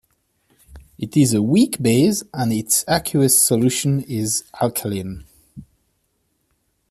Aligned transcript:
It 0.97 1.15
is 1.15 1.35
a 1.35 1.43
weak 1.43 1.79
base 1.79 2.23
and 2.33 2.51
its 2.51 2.83
aqueous 2.87 3.37
solution 3.39 4.01
is 4.05 4.43
alkaline. 4.59 5.25